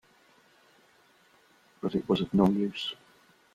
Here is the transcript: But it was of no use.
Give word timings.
But 1.79 1.93
it 1.93 2.09
was 2.09 2.21
of 2.21 2.33
no 2.33 2.47
use. 2.49 2.95